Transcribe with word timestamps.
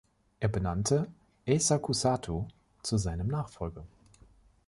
Er 0.39 0.47
benannte 0.47 1.09
Eisaku 1.47 1.93
Sato 1.93 2.47
zu 2.81 2.97
seinem 2.97 3.27
Nachfolger. 3.27 3.85